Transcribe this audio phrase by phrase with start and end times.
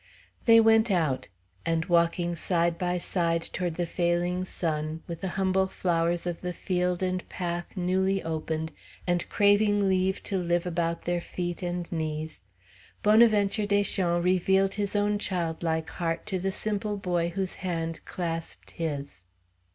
[0.45, 1.27] They went out;
[1.63, 6.53] and walking side by side toward the failing sun, with the humble flowers of the
[6.53, 8.71] field and path newly opened
[9.05, 12.41] and craving leave to live about their feet and knees,
[13.03, 19.23] Bonaventure Deschamps revealed his own childlike heart to the simple boy whose hand clasped his.